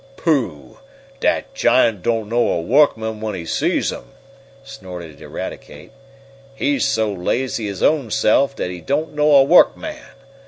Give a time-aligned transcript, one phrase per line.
[0.17, 0.79] "Pooh!
[1.19, 4.05] Dat giant don't know a workman when he sees 'im!"
[4.63, 5.91] snorted Eradicate.
[6.55, 10.01] "He so lazy his own se'f dat he don't know a workman!